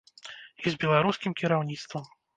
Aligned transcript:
І 0.63 0.73
з 0.75 0.79
беларускім 0.83 1.37
кіраўніцтвам. 1.43 2.13